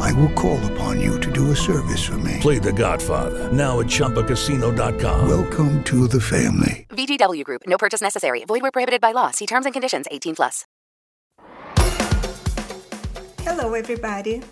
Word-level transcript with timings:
I 0.00 0.12
will 0.12 0.32
call 0.32 0.64
upon 0.72 1.00
you 1.00 1.18
to 1.20 1.32
do 1.32 1.50
a 1.50 1.56
service 1.56 2.04
for 2.04 2.18
me. 2.18 2.38
Play 2.40 2.58
The 2.58 2.72
Godfather 2.72 3.52
now 3.52 3.80
at 3.80 3.86
ChumbaCasino.com. 3.86 5.28
Welcome 5.28 5.84
to 5.84 6.08
the 6.08 6.20
family. 6.20 6.86
VGW 6.90 7.44
Group. 7.44 7.62
No 7.66 7.76
purchase 7.76 8.00
necessary. 8.00 8.44
Void 8.44 8.62
where 8.62 8.70
prohibited 8.70 9.00
by 9.00 9.12
law. 9.12 9.30
See 9.30 9.46
terms 9.46 9.66
and 9.66 9.72
conditions. 9.72 10.06
18 10.10 10.36
plus. 10.36 10.64
Hello, 13.40 13.74
everybody. 13.74 14.42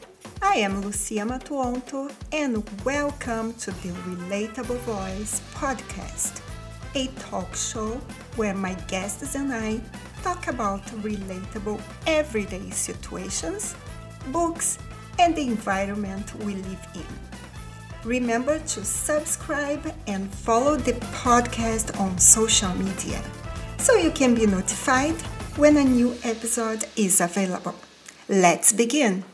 I 0.41 0.57
am 0.57 0.83
Lucia 0.83 1.25
Matuonto, 1.25 2.13
and 2.33 2.63
welcome 2.85 3.55
to 3.55 3.71
the 3.71 3.89
Relatable 4.07 4.79
Voice 4.81 5.41
podcast, 5.55 6.41
a 6.95 7.07
talk 7.19 7.57
show 7.57 8.01
where 8.37 8.55
my 8.55 8.75
guests 8.87 9.35
and 9.35 9.53
I 9.53 9.81
talk 10.23 10.49
about 10.49 10.85
relatable 11.03 11.81
everyday 12.07 12.71
situations, 12.71 13.75
books, 14.33 14.79
and 15.19 15.35
the 15.37 15.43
environment 15.43 16.35
we 16.45 16.57
live 16.57 16.87
in. 16.95 17.07
Remember 18.05 18.59
to 18.59 18.85
subscribe 18.85 19.93
and 20.07 20.33
follow 20.33 20.77
the 20.77 20.93
podcast 21.23 21.99
on 21.99 22.19
social 22.19 22.75
media 22.75 23.23
so 23.79 23.97
you 23.97 24.11
can 24.11 24.35
be 24.35 24.47
notified 24.47 25.15
when 25.57 25.77
a 25.77 25.85
new 25.85 26.15
episode 26.25 26.85
is 26.97 27.21
available. 27.21 27.75
Let's 28.29 28.73
begin. 28.73 29.25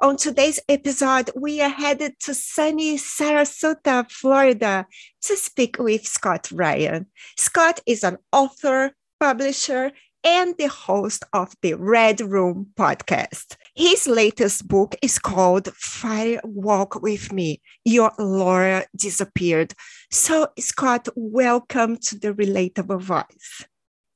On 0.00 0.16
today's 0.16 0.60
episode, 0.68 1.30
we 1.36 1.60
are 1.60 1.68
headed 1.68 2.18
to 2.20 2.34
sunny 2.34 2.98
Sarasota, 2.98 4.10
Florida 4.10 4.86
to 5.22 5.36
speak 5.36 5.76
with 5.78 6.06
Scott 6.06 6.50
Ryan. 6.52 7.06
Scott 7.38 7.80
is 7.86 8.04
an 8.04 8.18
author, 8.32 8.92
publisher, 9.18 9.92
and 10.24 10.56
the 10.56 10.68
host 10.68 11.22
of 11.34 11.54
the 11.60 11.74
Red 11.74 12.20
Room 12.20 12.68
podcast. 12.76 13.56
His 13.74 14.06
latest 14.08 14.66
book 14.66 14.96
is 15.02 15.18
called 15.18 15.68
Fire 15.74 16.40
Walk 16.42 17.02
with 17.02 17.32
Me. 17.32 17.60
Your 17.84 18.12
Laura 18.18 18.86
disappeared. 18.96 19.74
So, 20.10 20.48
Scott, 20.58 21.08
welcome 21.14 21.98
to 21.98 22.18
the 22.18 22.32
Relatable 22.32 23.02
Voice. 23.02 23.66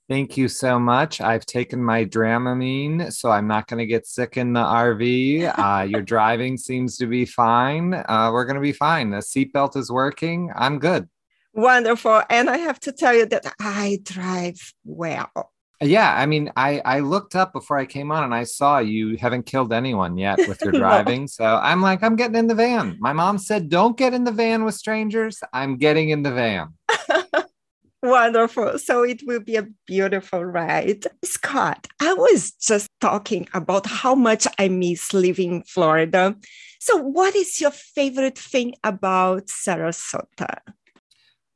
Thank 0.09 0.39
you 0.39 0.49
so 0.49 0.79
much. 0.79 1.21
I've 1.21 1.45
taken 1.45 1.85
my 1.85 2.07
Dramamine, 2.07 3.13
so 3.13 3.31
I'm 3.31 3.47
not 3.47 3.67
going 3.67 3.79
to 3.79 3.87
get 3.87 4.07
sick 4.07 4.39
in 4.39 4.55
the 4.55 4.65
RV. 4.65 5.53
Uh, 5.69 5.83
your 5.83 6.03
driving 6.03 6.57
seems 6.57 6.97
to 6.97 7.07
be 7.07 7.27
fine. 7.27 7.93
Uh, 7.93 8.31
we're 8.33 8.45
going 8.47 8.55
to 8.55 8.61
be 8.61 8.73
fine. 8.73 9.11
The 9.11 9.19
seatbelt 9.19 9.77
is 9.77 9.91
working. 9.91 10.51
I'm 10.57 10.79
good. 10.79 11.09
Wonderful. 11.53 12.23
And 12.31 12.49
I 12.49 12.59
have 12.59 12.81
to 12.81 12.93
tell 12.93 13.15
you 13.15 13.27
that 13.27 13.53
I 13.61 13.99
drive 14.03 14.73
well. 14.85 15.53
Yeah, 15.81 16.13
I 16.13 16.27
mean, 16.27 16.51
I 16.57 16.81
I 16.85 17.01
looked 17.01 17.37
up 17.37 17.53
before 17.53 17.79
I 17.79 17.87
came 17.87 18.11
on 18.11 18.25
and 18.25 18.35
I 18.35 18.45
saw 18.45 18.79
you 18.79 19.17
haven't 19.17 19.47
killed 19.47 19.73
anyone 19.73 20.19
yet 20.19 20.39
with 20.49 20.61
your 20.63 20.73
driving. 20.85 21.23
no. 21.23 21.27
So 21.27 21.45
I'm 21.45 21.81
like, 21.83 22.03
I'm 22.03 22.17
getting 22.17 22.37
in 22.37 22.47
the 22.49 22.55
van. 22.55 22.97
My 22.99 23.13
mom 23.13 23.39
said, 23.39 23.69
"Don't 23.69 23.97
get 23.97 24.13
in 24.13 24.25
the 24.25 24.33
van 24.33 24.65
with 24.65 24.75
strangers." 24.75 25.41
I'm 25.53 25.77
getting 25.77 26.11
in 26.11 26.23
the 26.23 26.33
van. 26.33 26.75
Wonderful. 28.03 28.79
So 28.79 29.03
it 29.03 29.23
will 29.27 29.41
be 29.41 29.57
a 29.57 29.67
beautiful 29.87 30.45
ride. 30.45 31.05
Scott, 31.25 31.87
I 32.01 32.15
was 32.15 32.53
just 32.53 32.89
talking 33.01 33.49
about 33.55 33.87
how 33.87 34.15
much 34.15 34.47
I 34.59 34.69
miss 34.69 35.13
living 35.13 35.53
in 35.53 35.63
Florida. 35.63 36.37
So, 36.81 36.97
what 36.97 37.35
is 37.35 37.61
your 37.61 37.73
favorite 37.73 38.39
thing 38.39 38.75
about 38.85 39.47
Sarasota? 39.47 40.59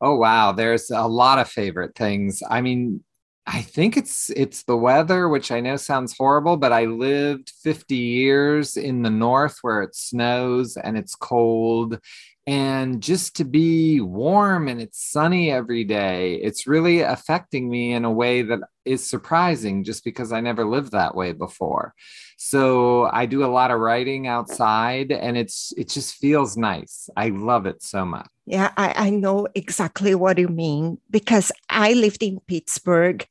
Oh, 0.01 0.17
wow. 0.17 0.51
There's 0.51 0.91
a 0.91 1.07
lot 1.07 1.39
of 1.39 1.49
favorite 1.49 1.95
things. 1.95 2.43
I 2.51 2.61
mean, 2.61 3.05
I 3.47 3.63
think 3.63 3.97
it's 3.97 4.31
it's 4.31 4.63
the 4.63 4.77
weather, 4.77 5.29
which 5.29 5.51
I 5.51 5.61
know 5.61 5.77
sounds 5.77 6.17
horrible, 6.17 6.57
but 6.57 6.73
I 6.73 6.85
lived 6.85 7.51
50 7.63 7.97
years 7.97 8.77
in 8.77 9.03
the 9.03 9.11
north 9.11 9.59
where 9.63 9.83
it 9.83 9.97
snows 9.97 10.77
and 10.77 10.97
it's 10.97 11.17
cold. 11.17 11.99
And 12.47 13.01
just 13.01 13.37
to 13.37 13.45
be 13.45 14.01
warm 14.01 14.67
and 14.67 14.81
it's 14.81 15.01
sunny 15.01 15.53
every 15.53 15.85
day, 15.85 16.35
it's 16.35 16.67
really 16.67 17.01
affecting 17.01 17.69
me 17.69 17.93
in 17.93 18.05
a 18.05 18.11
way 18.11 18.43
that 18.43 18.59
is 18.85 19.09
surprising 19.09 19.85
just 19.85 20.03
because 20.05 20.33
I 20.33 20.41
never 20.41 20.65
lived 20.65 20.91
that 20.91 21.15
way 21.15 21.33
before. 21.33 21.95
So 22.37 23.05
I 23.05 23.27
do 23.27 23.45
a 23.45 23.47
lot 23.47 23.71
of 23.71 23.79
writing 23.79 24.27
outside 24.27 25.13
and 25.13 25.39
it's 25.39 25.73
it 25.77 25.89
just 25.89 26.17
feels 26.17 26.57
nice. 26.57 27.09
I 27.17 27.29
love 27.29 27.67
it 27.67 27.81
so 27.81 28.05
much. 28.05 28.27
Yeah, 28.45 28.73
I, 28.77 29.07
I 29.07 29.11
know 29.11 29.47
exactly 29.55 30.17
what 30.17 30.39
you 30.39 30.49
mean 30.49 30.99
because 31.09 31.53
I 31.71 31.93
lived 31.93 32.25
in 32.25 32.41
Pittsburgh. 32.49 33.25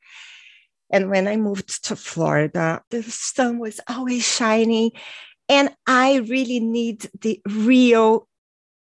And 0.90 1.10
when 1.10 1.28
I 1.28 1.36
moved 1.36 1.84
to 1.86 1.98
Florida, 1.98 2.82
the 2.90 3.04
sun 3.04 3.60
was 3.60 3.82
always 3.90 4.26
shining. 4.26 4.92
And 5.50 5.76
I 5.86 6.18
really 6.20 6.62
need 6.62 7.10
the 7.20 7.42
real 7.46 8.30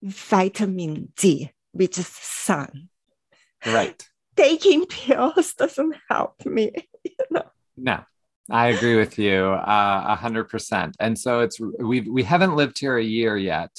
vitamin 0.03 1.11
D, 1.17 1.51
which 1.71 1.97
is 1.97 2.07
sun. 2.07 2.89
Right. 3.65 4.03
Taking 4.35 4.85
pills 4.85 5.53
doesn't 5.53 5.95
help 6.09 6.45
me. 6.45 6.71
You 7.03 7.25
know? 7.31 7.43
No, 7.77 8.03
I 8.49 8.67
agree 8.67 8.95
with 8.95 9.17
you 9.17 9.43
uh, 9.43 10.05
a 10.07 10.15
hundred 10.15 10.49
percent. 10.49 10.95
And 10.99 11.17
so 11.17 11.39
it's 11.41 11.59
we 11.59 12.01
we 12.01 12.23
haven't 12.23 12.55
lived 12.55 12.79
here 12.79 12.97
a 12.97 13.03
year 13.03 13.37
yet, 13.37 13.71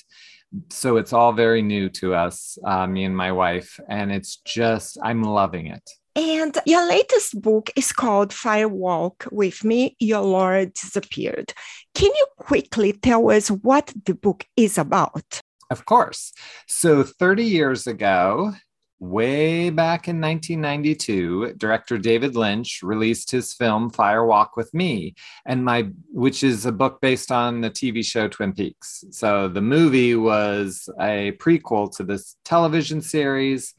so 0.71 0.97
it's 0.97 1.13
all 1.13 1.33
very 1.33 1.63
new 1.63 1.89
to 1.91 2.15
us, 2.15 2.59
uh, 2.65 2.87
me 2.87 3.05
and 3.05 3.17
my 3.17 3.33
wife, 3.33 3.79
and 3.89 4.13
it's 4.13 4.37
just 4.45 4.99
I'm 5.03 5.23
loving 5.23 5.67
it. 5.69 5.89
And 6.15 6.59
your 6.67 6.87
latest 6.87 7.41
book 7.41 7.71
is 7.75 7.91
called 7.91 8.33
Fire 8.33 8.69
Walk 8.69 9.27
with 9.33 9.65
Me, 9.65 9.97
Your 9.99 10.21
Laura 10.21 10.67
Disappeared. 10.67 11.55
Can 11.95 12.11
you 12.15 12.27
quickly 12.37 12.93
tell 12.93 13.31
us 13.31 13.49
what 13.49 13.93
the 14.05 14.15
book 14.15 14.45
is 14.57 14.77
about? 14.77 15.41
Of 15.73 15.87
course. 15.87 16.35
So 16.69 17.03
30 17.03 17.45
years 17.45 17.87
ago, 17.87 18.53
way 19.01 19.71
back 19.71 20.07
in 20.07 20.21
1992 20.21 21.55
director 21.57 21.99
david 21.99 22.37
lynch 22.37 22.85
released 22.85 23.33
his 23.33 23.53
film 23.53 23.91
fire 23.91 24.25
walk 24.25 24.57
with 24.57 24.73
me 24.73 25.13
and 25.45 25.65
my 25.65 25.89
which 26.13 26.45
is 26.45 26.67
a 26.67 26.71
book 26.71 27.01
based 27.01 27.33
on 27.33 27.63
the 27.63 27.71
tv 27.71 28.05
show 28.05 28.29
twin 28.29 28.53
peaks. 28.53 29.03
So 29.11 29.49
the 29.49 29.61
movie 29.61 30.15
was 30.15 30.89
a 31.01 31.33
prequel 31.41 31.91
to 31.97 32.05
this 32.05 32.37
television 32.45 33.03
series. 33.03 33.75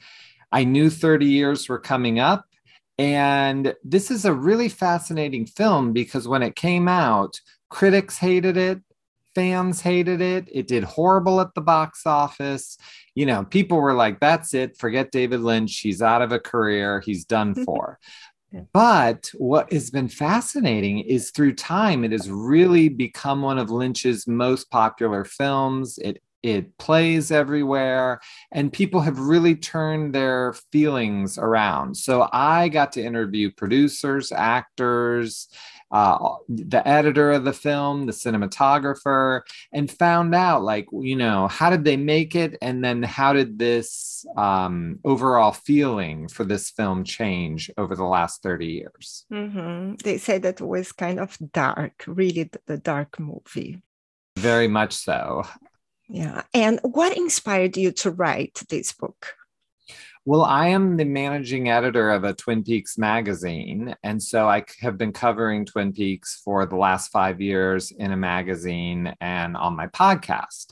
I 0.52 0.66
knew 0.66 0.90
30 0.90 1.26
years 1.26 1.70
were 1.70 1.80
coming 1.80 2.20
up. 2.20 2.44
And 2.98 3.74
this 3.84 4.12
is 4.12 4.26
a 4.26 4.34
really 4.34 4.68
fascinating 4.68 5.46
film 5.46 5.94
because 5.94 6.28
when 6.28 6.44
it 6.44 6.58
came 6.58 6.90
out 6.90 7.40
critics 7.70 8.18
hated 8.18 8.58
it 8.58 8.82
fans 9.36 9.82
hated 9.82 10.22
it. 10.22 10.48
It 10.52 10.68
did 10.68 10.84
horrible 10.84 11.42
at 11.42 11.54
the 11.54 11.62
box 11.62 12.06
office. 12.06 12.78
You 13.16 13.26
know, 13.26 13.44
people 13.44 13.80
were 13.80 13.94
like, 13.94 14.20
that's 14.20 14.54
it. 14.54 14.78
Forget 14.78 15.12
David 15.12 15.42
Lynch. 15.42 15.80
He's 15.80 16.02
out 16.02 16.22
of 16.22 16.32
a 16.32 16.40
career. 16.40 17.02
He's 17.02 17.26
done 17.26 17.56
for. 17.66 18.00
But 18.72 19.32
what 19.34 19.74
has 19.74 19.90
been 19.90 20.10
fascinating 20.10 21.00
is 21.00 21.32
through 21.32 21.56
time, 21.56 22.04
it 22.04 22.12
has 22.12 22.30
really 22.30 22.88
become 22.88 23.42
one 23.42 23.58
of 23.58 23.72
Lynch's 23.72 24.28
most 24.28 24.70
popular 24.70 25.26
films. 25.26 25.98
It 25.98 26.22
it 26.44 26.78
plays 26.78 27.32
everywhere 27.32 28.20
and 28.52 28.72
people 28.72 29.00
have 29.00 29.18
really 29.18 29.56
turned 29.56 30.14
their 30.14 30.54
feelings 30.72 31.38
around 31.38 31.96
so 31.96 32.28
i 32.34 32.68
got 32.68 32.92
to 32.92 33.02
interview 33.02 33.50
producers 33.50 34.32
actors 34.34 35.48
uh, 35.94 36.38
the 36.50 36.86
editor 36.88 37.32
of 37.32 37.46
the 37.46 37.54
film, 37.54 38.08
the 38.08 38.12
cinematographer, 38.12 39.42
and 39.72 39.90
found 39.90 40.34
out 40.34 40.64
like 40.64 40.88
you 40.92 41.16
know 41.16 41.48
how 41.48 41.70
did 41.70 41.86
they 41.86 41.96
make 41.98 42.36
it, 42.36 42.58
and 42.62 42.84
then 42.84 43.04
how 43.04 43.32
did 43.32 43.60
this 43.60 44.26
um, 44.36 45.00
overall 45.06 45.52
feeling 45.52 46.28
for 46.28 46.44
this 46.44 46.72
film 46.72 47.04
change 47.04 47.70
over 47.78 47.96
the 47.96 48.04
last 48.04 48.42
thirty 48.42 48.66
years? 48.66 49.26
Mm-hmm. 49.32 49.96
They 50.04 50.18
said 50.18 50.42
that 50.42 50.60
it 50.60 50.68
was 50.68 50.92
kind 50.92 51.20
of 51.20 51.38
dark, 51.54 52.04
really 52.08 52.50
the 52.66 52.78
dark 52.78 53.20
movie. 53.20 53.82
Very 54.36 54.68
much 54.68 54.94
so. 54.94 55.44
Yeah. 56.10 56.42
And 56.56 56.80
what 56.82 57.16
inspired 57.16 57.78
you 57.78 57.92
to 57.92 58.12
write 58.12 58.64
this 58.70 58.92
book? 58.92 59.36
Well, 60.26 60.44
I 60.44 60.68
am 60.68 60.96
the 60.96 61.04
managing 61.04 61.68
editor 61.68 62.10
of 62.10 62.24
a 62.24 62.34
Twin 62.34 62.64
Peaks 62.64 62.98
magazine. 62.98 63.94
And 64.04 64.24
so 64.24 64.48
I 64.48 64.64
have 64.80 64.98
been 64.98 65.12
covering 65.12 65.66
Twin 65.66 65.92
Peaks 65.92 66.40
for 66.46 66.66
the 66.66 66.78
last 66.78 67.12
five 67.12 67.42
years 67.42 67.92
in 67.92 68.14
a 68.14 68.18
magazine 68.18 69.14
and 69.20 69.58
on 69.58 69.76
my 69.76 69.88
podcast. 69.88 70.68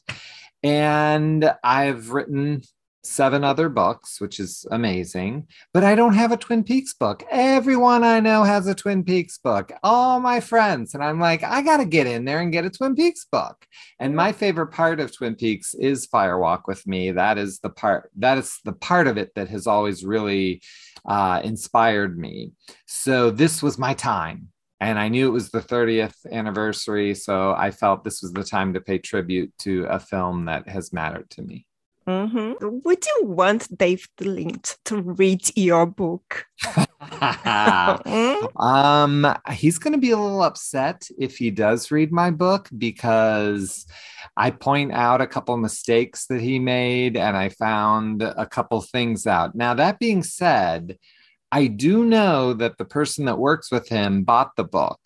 And 0.63 1.53
I've 1.65 2.11
written 2.11 2.61
seven 3.03 3.43
other 3.43 3.67
books, 3.69 4.21
which 4.21 4.39
is 4.39 4.65
amazing, 4.71 5.47
but 5.73 5.83
I 5.83 5.95
don't 5.95 6.13
have 6.13 6.31
a 6.31 6.37
Twin 6.37 6.63
Peaks 6.63 6.93
book. 6.93 7.23
Everyone 7.31 8.03
I 8.03 8.19
know 8.19 8.43
has 8.43 8.67
a 8.67 8.75
Twin 8.75 9.03
Peaks 9.03 9.37
book, 9.37 9.71
all 9.83 10.19
my 10.19 10.39
friends. 10.39 10.93
And 10.93 11.03
I'm 11.03 11.19
like, 11.19 11.43
I 11.43 11.61
got 11.61 11.77
to 11.77 11.85
get 11.85 12.07
in 12.07 12.25
there 12.25 12.39
and 12.39 12.51
get 12.51 12.65
a 12.65 12.69
Twin 12.69 12.95
Peaks 12.95 13.25
book. 13.31 13.65
And 13.99 14.15
my 14.15 14.31
favorite 14.31 14.67
part 14.67 14.99
of 14.99 15.15
Twin 15.15 15.35
Peaks 15.35 15.73
is 15.73 16.05
Fire 16.05 16.37
Walk 16.37 16.67
with 16.67 16.85
Me. 16.85 17.11
That 17.11 17.37
is 17.37 17.59
the 17.59 17.69
part, 17.69 18.11
that 18.17 18.37
is 18.37 18.59
the 18.65 18.73
part 18.73 19.07
of 19.07 19.17
it 19.17 19.33
that 19.35 19.49
has 19.49 19.67
always 19.67 20.05
really 20.05 20.61
uh, 21.05 21.41
inspired 21.43 22.17
me. 22.17 22.51
So 22.85 23.31
this 23.31 23.63
was 23.63 23.77
my 23.77 23.93
time. 23.93 24.49
And 24.79 24.97
I 24.97 25.09
knew 25.09 25.27
it 25.27 25.31
was 25.31 25.51
the 25.51 25.61
30th 25.61 26.15
anniversary. 26.31 27.13
So 27.13 27.53
I 27.53 27.69
felt 27.69 28.03
this 28.03 28.23
was 28.23 28.33
the 28.33 28.43
time 28.43 28.73
to 28.73 28.81
pay 28.81 28.97
tribute 28.97 29.53
to 29.59 29.85
a 29.85 29.99
film 29.99 30.45
that 30.45 30.67
has 30.67 30.91
mattered 30.91 31.29
to 31.31 31.43
me. 31.43 31.67
Mm-hmm. 32.07 32.79
Would 32.83 33.05
you 33.05 33.25
want 33.27 33.77
David 33.77 34.09
Lynch 34.19 34.75
to 34.85 35.01
read 35.01 35.55
your 35.55 35.85
book? 35.85 36.47
um, 38.55 39.27
he's 39.51 39.77
going 39.77 39.93
to 39.93 39.99
be 39.99 40.11
a 40.11 40.17
little 40.17 40.41
upset 40.41 41.07
if 41.19 41.37
he 41.37 41.51
does 41.51 41.91
read 41.91 42.11
my 42.11 42.31
book 42.31 42.69
because 42.75 43.85
I 44.35 44.49
point 44.51 44.93
out 44.93 45.21
a 45.21 45.27
couple 45.27 45.55
mistakes 45.57 46.25
that 46.27 46.41
he 46.41 46.57
made 46.57 47.17
and 47.17 47.37
I 47.37 47.49
found 47.49 48.23
a 48.23 48.47
couple 48.47 48.81
things 48.81 49.27
out. 49.27 49.53
Now, 49.53 49.75
that 49.75 49.99
being 49.99 50.23
said, 50.23 50.97
I 51.51 51.67
do 51.67 52.03
know 52.03 52.53
that 52.53 52.77
the 52.77 52.85
person 52.85 53.25
that 53.25 53.37
works 53.37 53.71
with 53.71 53.89
him 53.89 54.23
bought 54.23 54.55
the 54.55 54.63
book 54.63 54.99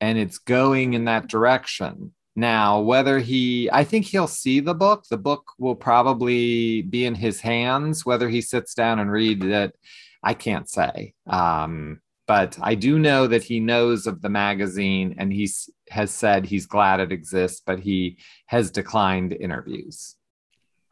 and 0.00 0.18
it's 0.18 0.38
going 0.38 0.94
in 0.94 1.04
that 1.04 1.28
direction. 1.28 2.12
Now, 2.36 2.80
whether 2.80 3.18
he, 3.18 3.70
I 3.72 3.82
think 3.82 4.04
he'll 4.04 4.26
see 4.26 4.60
the 4.60 4.74
book. 4.74 5.04
The 5.08 5.16
book 5.16 5.52
will 5.58 5.74
probably 5.74 6.82
be 6.82 7.06
in 7.06 7.14
his 7.14 7.40
hands. 7.40 8.04
Whether 8.04 8.28
he 8.28 8.42
sits 8.42 8.74
down 8.74 8.98
and 8.98 9.10
read 9.10 9.42
it, 9.42 9.74
I 10.22 10.34
can't 10.34 10.68
say. 10.68 11.14
Um, 11.26 12.00
but 12.26 12.58
I 12.60 12.74
do 12.74 12.98
know 12.98 13.26
that 13.26 13.42
he 13.42 13.58
knows 13.58 14.06
of 14.06 14.20
the 14.20 14.28
magazine 14.28 15.14
and 15.18 15.32
he 15.32 15.48
has 15.90 16.10
said 16.10 16.44
he's 16.44 16.66
glad 16.66 17.00
it 17.00 17.12
exists, 17.12 17.62
but 17.64 17.80
he 17.80 18.18
has 18.46 18.70
declined 18.70 19.32
interviews. 19.32 20.16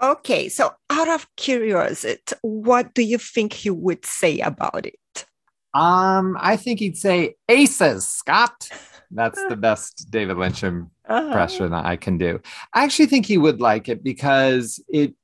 Okay, 0.01 0.49
so 0.49 0.73
out 0.91 1.09
of 1.09 1.27
curiosity, 1.37 2.21
what 2.43 2.95
do 2.95 3.03
you 3.03 3.19
think 3.19 3.53
he 3.53 3.71
would 3.71 4.07
say 4.07 4.41
about 4.41 4.87
it? 4.87 5.27
Um, 5.75 6.37
I 6.41 6.57
think 6.57 6.79
he'd 6.79 6.97
say 6.97 7.35
aces, 7.49 8.09
Scott. 8.09 8.71
That's 9.15 9.43
the 9.49 9.57
best 9.57 10.11
David 10.11 10.37
Lynch 10.37 10.65
impression 10.65 11.73
uh-huh. 11.73 11.83
I 11.89 11.97
can 11.97 12.19
do. 12.19 12.41
I 12.75 12.85
actually 12.85 13.07
think 13.07 13.27
he 13.27 13.39
would 13.39 13.61
like 13.61 13.89
it 13.89 14.03
because 14.03 14.83
it, 14.89 15.15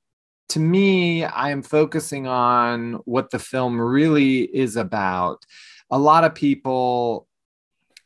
to 0.50 0.60
me, 0.60 1.24
I 1.24 1.50
am 1.50 1.62
focusing 1.62 2.26
on 2.26 2.94
what 3.04 3.30
the 3.30 3.38
film 3.38 3.80
really 3.80 4.42
is 4.42 4.76
about. 4.76 5.44
A 5.90 5.98
lot 5.98 6.24
of 6.24 6.34
people 6.34 7.26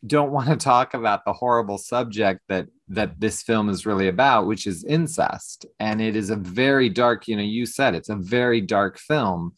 don't 0.07 0.33
want 0.33 0.49
to 0.49 0.57
talk 0.57 0.95
about 0.95 1.25
the 1.25 1.33
horrible 1.33 1.79
subject 1.79 2.41
that 2.49 2.67
that 2.89 3.19
this 3.19 3.43
film 3.43 3.71
is 3.71 3.87
really 3.87 4.09
about 4.09 4.47
which 4.47 4.67
is 4.67 4.85
incest 4.85 5.65
and 5.81 6.03
it 6.03 6.15
is 6.15 6.29
a 6.29 6.37
very 6.37 6.91
dark 6.91 7.27
you 7.27 7.35
know 7.35 7.43
you 7.43 7.65
said 7.65 7.95
it's 7.95 8.11
a 8.11 8.17
very 8.17 8.61
dark 8.61 8.99
film 8.99 9.53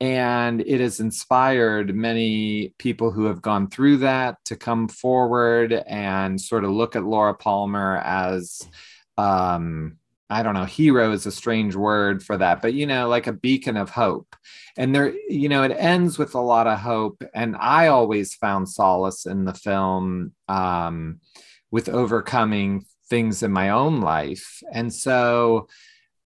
and 0.00 0.60
it 0.60 0.80
has 0.80 1.00
inspired 1.00 1.94
many 1.94 2.74
people 2.78 3.10
who 3.10 3.24
have 3.24 3.40
gone 3.40 3.68
through 3.68 3.98
that 3.98 4.36
to 4.46 4.56
come 4.56 4.88
forward 4.88 5.72
and 5.72 6.40
sort 6.40 6.64
of 6.64 6.70
look 6.70 6.96
at 6.96 7.04
Laura 7.04 7.34
Palmer 7.34 7.98
as 8.04 8.62
um, 9.16 9.96
I 10.30 10.42
don't 10.42 10.54
know, 10.54 10.64
hero 10.64 11.12
is 11.12 11.26
a 11.26 11.32
strange 11.32 11.76
word 11.76 12.22
for 12.22 12.36
that, 12.38 12.62
but 12.62 12.74
you 12.74 12.86
know, 12.86 13.08
like 13.08 13.26
a 13.26 13.32
beacon 13.32 13.76
of 13.76 13.90
hope. 13.90 14.34
And 14.76 14.94
there, 14.94 15.14
you 15.28 15.48
know, 15.48 15.62
it 15.62 15.70
ends 15.70 16.18
with 16.18 16.34
a 16.34 16.40
lot 16.40 16.66
of 16.66 16.78
hope. 16.80 17.22
And 17.34 17.54
I 17.56 17.88
always 17.88 18.34
found 18.34 18.68
solace 18.68 19.26
in 19.26 19.44
the 19.44 19.54
film 19.54 20.32
um, 20.48 21.20
with 21.70 21.88
overcoming 21.88 22.86
things 23.08 23.42
in 23.42 23.52
my 23.52 23.70
own 23.70 24.00
life. 24.00 24.62
And 24.72 24.92
so 24.92 25.68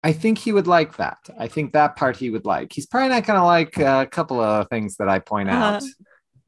I 0.05 0.13
think 0.13 0.39
he 0.39 0.53
would 0.53 0.67
like 0.67 0.97
that. 0.97 1.19
I 1.39 1.47
think 1.47 1.73
that 1.73 1.97
part 1.97 2.17
he 2.17 2.31
would 2.31 2.45
like. 2.45 2.73
He's 2.73 2.87
probably 2.87 3.11
not 3.11 3.25
going 3.25 3.39
to 3.39 3.45
like 3.45 3.79
a 3.79 4.07
couple 4.11 4.41
of 4.41 4.69
things 4.69 4.97
that 4.97 5.09
I 5.09 5.21
point 5.21 5.49
uh-huh. 5.49 5.77
out, 5.77 5.83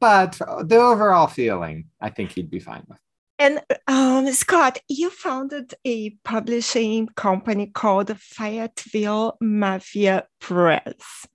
but 0.01 0.39
the 0.69 0.77
overall 0.77 1.29
feeling, 1.29 1.87
I 2.01 2.11
think 2.11 2.33
he'd 2.33 2.51
be 2.51 2.59
fine 2.59 2.83
with. 2.89 2.99
And 3.39 3.61
um, 3.89 4.33
Scott, 4.33 4.79
you 4.89 5.11
founded 5.11 5.75
a 5.85 6.11
publishing 6.25 7.09
company 7.17 7.67
called 7.67 8.17
Fayetteville 8.19 9.37
Mafia 9.41 10.27
Press. 10.41 11.27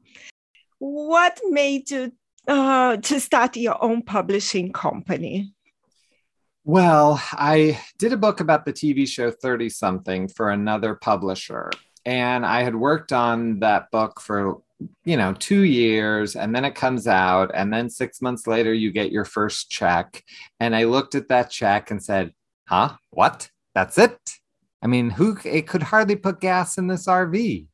What 0.79 1.39
made 1.49 1.91
you 1.91 2.13
uh, 2.47 2.97
to 2.97 3.19
start 3.19 3.57
your 3.57 3.81
own 3.83 4.01
publishing 4.01 4.71
company? 4.71 5.53
Well, 6.63 7.21
I 7.31 7.79
did 7.97 8.13
a 8.13 8.17
book 8.17 8.39
about 8.39 8.65
the 8.65 8.73
TV 8.73 9.07
show 9.07 9.31
30 9.31 9.69
something 9.69 10.27
for 10.27 10.49
another 10.49 10.95
publisher 10.95 11.69
and 12.05 12.45
I 12.45 12.63
had 12.63 12.75
worked 12.75 13.11
on 13.11 13.59
that 13.59 13.91
book 13.91 14.19
for 14.19 14.61
you 15.03 15.17
know 15.17 15.33
two 15.33 15.63
years 15.63 16.35
and 16.37 16.55
then 16.55 16.63
it 16.63 16.73
comes 16.73 17.05
out 17.05 17.51
and 17.53 17.73
then 17.73 17.89
six 17.89 18.21
months 18.21 18.47
later 18.47 18.73
you 18.73 18.91
get 18.91 19.11
your 19.11 19.25
first 19.25 19.69
check. 19.69 20.23
And 20.59 20.75
i 20.75 20.85
looked 20.85 21.15
at 21.15 21.29
that 21.29 21.49
check 21.49 21.91
and 21.91 22.03
said 22.03 22.33
huh? 22.67 22.95
What? 23.09 23.49
That's 23.75 23.97
it? 23.97 24.17
I 24.81 24.87
mean 24.87 25.09
who 25.09 25.37
it 25.43 25.67
could 25.67 25.83
hardly 25.83 26.15
put 26.15 26.39
gas 26.39 26.77
in 26.77 26.87
this 26.87 27.07
rv 27.07 27.67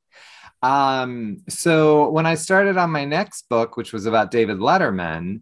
um, 0.63 1.44
so 1.48 2.10
when 2.10 2.25
i 2.25 2.33
started 2.33 2.77
on 2.77 2.89
my 2.89 3.06
next 3.06 3.48
book 3.50 3.77
which 3.77 3.94
was 3.94 4.07
about 4.07 4.31
david 4.31 4.57
letterman 4.57 5.42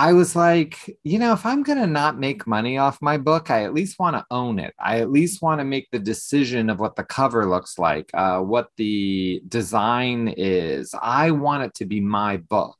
I 0.00 0.14
was 0.14 0.34
like, 0.34 0.98
you 1.04 1.18
know, 1.18 1.34
if 1.34 1.44
I'm 1.44 1.62
going 1.62 1.76
to 1.76 1.86
not 1.86 2.18
make 2.18 2.46
money 2.46 2.78
off 2.78 3.02
my 3.02 3.18
book, 3.18 3.50
I 3.50 3.64
at 3.64 3.74
least 3.74 3.98
want 3.98 4.16
to 4.16 4.24
own 4.30 4.58
it. 4.58 4.72
I 4.80 5.00
at 5.00 5.10
least 5.10 5.42
want 5.42 5.60
to 5.60 5.64
make 5.66 5.90
the 5.90 5.98
decision 5.98 6.70
of 6.70 6.80
what 6.80 6.96
the 6.96 7.04
cover 7.04 7.44
looks 7.44 7.78
like, 7.78 8.08
uh, 8.14 8.40
what 8.40 8.70
the 8.78 9.42
design 9.46 10.32
is. 10.38 10.94
I 11.02 11.32
want 11.32 11.64
it 11.64 11.74
to 11.74 11.84
be 11.84 12.00
my 12.00 12.38
book. 12.38 12.78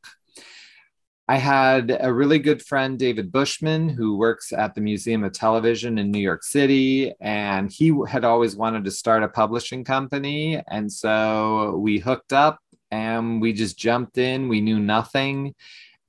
I 1.29 1.37
had 1.37 1.95
a 2.01 2.11
really 2.11 2.39
good 2.39 2.63
friend, 2.63 2.99
David 2.99 3.31
Bushman, 3.31 3.91
who 3.91 4.17
works 4.17 4.51
at 4.51 4.75
the 4.75 4.81
Museum 4.81 5.23
of 5.23 5.35
Television 5.35 5.99
in 5.99 6.11
New 6.11 6.21
York 6.21 6.43
City. 6.43 7.13
And 7.21 7.71
he 7.71 7.93
had 8.09 8.25
always 8.25 8.57
wanted 8.57 8.87
to 8.87 8.91
start 8.91 9.23
a 9.23 9.29
publishing 9.29 9.85
company. 9.85 10.63
And 10.69 10.91
so 10.91 11.77
we 11.83 11.99
hooked 11.99 12.33
up 12.33 12.61
and 12.91 13.43
we 13.43 13.53
just 13.53 13.79
jumped 13.79 14.17
in. 14.17 14.49
We 14.49 14.63
knew 14.63 14.81
nothing 14.81 15.55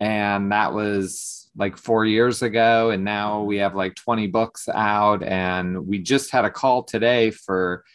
and 0.01 0.51
that 0.51 0.73
was 0.73 1.49
like 1.55 1.77
four 1.77 2.05
years 2.05 2.41
ago 2.41 2.89
and 2.89 3.05
now 3.05 3.37
mm-hmm. 3.37 3.47
we 3.47 3.57
have 3.57 3.75
like 3.75 3.95
20 3.95 4.27
books 4.27 4.67
out 4.67 5.23
and 5.23 5.87
we 5.87 5.99
just 5.99 6.31
had 6.31 6.43
a 6.43 6.49
call 6.49 6.83
today 6.83 7.29
for 7.29 7.85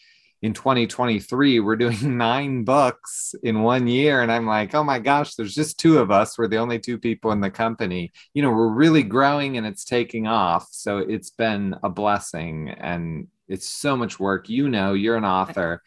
in 0.43 0.53
2023 0.53 1.59
we're 1.61 1.75
doing 1.75 2.17
nine 2.17 2.63
books 2.63 3.35
in 3.43 3.63
one 3.63 3.89
year 3.89 4.23
and 4.23 4.31
i'm 4.31 4.47
like 4.47 4.75
oh 4.75 4.85
my 4.85 4.99
gosh 5.01 5.35
there's 5.35 5.55
just 5.55 5.79
two 5.79 5.99
of 5.99 6.11
us. 6.11 6.39
We're 6.39 6.47
the 6.47 6.59
only 6.59 6.79
two 6.79 6.99
people 6.99 7.33
in 7.33 7.41
the 7.41 7.51
company. 7.51 8.13
You 8.35 8.43
know 8.43 8.51
we're 8.51 8.73
really 8.73 9.03
growing 9.03 9.57
and 9.57 9.67
it's 9.67 9.85
taking 9.85 10.27
off 10.27 10.69
so 10.71 10.99
it's 10.99 11.31
been 11.31 11.75
a 11.83 11.91
blessing 11.91 12.71
and 12.71 13.27
it's 13.49 13.67
so 13.67 13.97
much 13.97 14.21
work. 14.21 14.49
You 14.49 14.69
know 14.69 14.93
you're 14.93 15.17
an 15.17 15.25
author. 15.25 15.83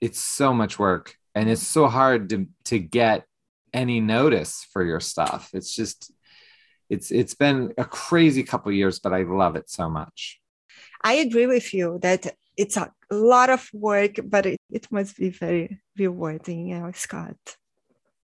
It's 0.00 0.20
so 0.20 0.52
much 0.52 0.78
work 0.78 1.16
and 1.34 1.50
it's 1.50 1.66
so 1.66 1.88
hard 1.88 2.28
to 2.30 2.46
to 2.66 2.78
get 2.78 3.26
any 3.76 4.00
notice 4.00 4.66
for 4.72 4.82
your 4.84 5.00
stuff. 5.00 5.50
It's 5.52 5.74
just 5.74 6.12
it's 6.88 7.10
it's 7.10 7.34
been 7.34 7.74
a 7.78 7.84
crazy 7.84 8.42
couple 8.42 8.72
years, 8.72 8.98
but 8.98 9.12
I 9.12 9.22
love 9.22 9.56
it 9.56 9.68
so 9.70 9.88
much. 9.90 10.40
I 11.02 11.14
agree 11.14 11.46
with 11.46 11.72
you 11.74 11.98
that 12.02 12.34
it's 12.56 12.76
a 12.76 12.90
lot 13.10 13.50
of 13.50 13.68
work, 13.72 14.14
but 14.24 14.46
it, 14.46 14.58
it 14.70 14.90
must 14.90 15.16
be 15.16 15.30
very 15.30 15.80
rewarding, 15.96 16.68
you 16.68 16.78
know, 16.78 16.90
Scott. 16.92 17.36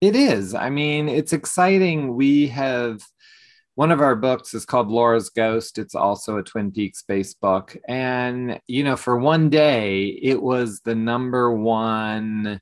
It 0.02 0.16
is. 0.16 0.54
I 0.54 0.70
mean, 0.70 1.10
it's 1.10 1.34
exciting. 1.34 2.16
We 2.16 2.48
have 2.48 3.02
one 3.76 3.92
of 3.92 4.02
our 4.02 4.16
books 4.16 4.54
is 4.54 4.66
called 4.66 4.90
Laura's 4.90 5.30
Ghost. 5.30 5.78
It's 5.78 5.96
also 5.96 6.38
a 6.38 6.44
Twin 6.44 6.72
Peaks 6.72 7.02
based 7.02 7.40
book. 7.42 7.76
And, 7.88 8.60
you 8.68 8.84
know, 8.84 8.96
for 8.96 9.18
one 9.18 9.50
day, 9.50 10.06
it 10.22 10.42
was 10.42 10.82
the 10.82 10.96
number 10.96 11.52
one 11.52 12.62